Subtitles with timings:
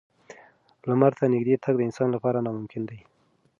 [0.87, 2.99] لمر ته نږدې تګ د انسان لپاره ناممکن دی.